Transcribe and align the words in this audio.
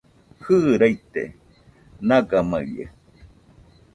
Jɨ, 0.43 0.55
raite 0.81 1.23
nagamaiaɨ 2.07 2.85